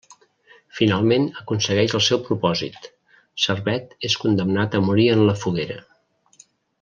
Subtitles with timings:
[0.77, 2.89] Finalment aconsegueix el seu propòsit,
[3.45, 5.79] Servet és condemnat a morir en la foguera.